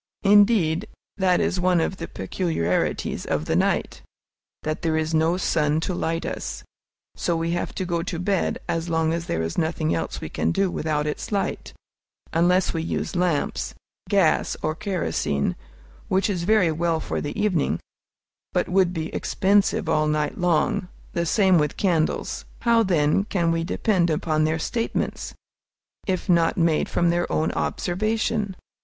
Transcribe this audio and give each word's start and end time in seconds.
Indeed, 0.23 0.87
that 1.17 1.39
is 1.39 1.59
one 1.59 1.79
of 1.79 1.97
the 1.97 2.07
peculiarities 2.07 3.23
of 3.23 3.45
the 3.45 3.55
night, 3.55 4.01
that 4.63 4.81
there 4.81 4.97
is 4.97 5.13
no 5.13 5.37
sun 5.37 5.79
to 5.81 5.93
light 5.93 6.25
us, 6.25 6.63
so 7.15 7.35
we 7.37 7.51
have 7.51 7.75
to 7.75 7.85
go 7.85 8.01
to 8.01 8.17
bed 8.17 8.57
as 8.67 8.89
long 8.89 9.13
as 9.13 9.27
there 9.27 9.43
is 9.43 9.59
nothing 9.59 9.93
else 9.93 10.19
we 10.19 10.27
can 10.27 10.51
do 10.51 10.71
without 10.71 11.05
its 11.05 11.31
light, 11.31 11.73
unless 12.33 12.73
we 12.73 12.81
use 12.81 13.15
lamps, 13.15 13.75
gas, 14.09 14.57
or 14.63 14.73
kerosene, 14.73 15.55
which 16.07 16.31
is 16.31 16.45
very 16.45 16.71
well 16.71 16.99
for 16.99 17.21
the 17.21 17.39
evening, 17.39 17.79
but 18.53 18.67
would 18.67 18.93
be 18.93 19.13
expensive 19.13 19.87
all 19.87 20.07
night 20.07 20.35
long; 20.35 20.87
the 21.13 21.27
same 21.27 21.59
with 21.59 21.77
candles. 21.77 22.43
How, 22.61 22.81
then, 22.81 23.25
can 23.25 23.51
we 23.51 23.63
depend 23.63 24.09
upon 24.09 24.45
their 24.45 24.57
statements, 24.57 25.35
if 26.07 26.27
not 26.27 26.57
made 26.57 26.89
from 26.89 27.11
their 27.11 27.31
own 27.31 27.51
observation? 27.51 28.55